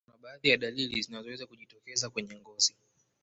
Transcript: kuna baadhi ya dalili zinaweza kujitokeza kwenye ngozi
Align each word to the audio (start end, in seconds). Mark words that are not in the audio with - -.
kuna 0.05 0.17
baadhi 0.17 0.49
ya 0.49 0.57
dalili 0.57 1.01
zinaweza 1.01 1.45
kujitokeza 1.45 2.09
kwenye 2.09 2.35
ngozi 2.35 2.75